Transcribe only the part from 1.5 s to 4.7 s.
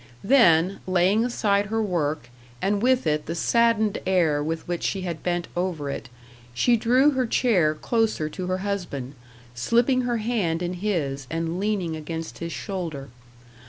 her work, and with it the saddened air with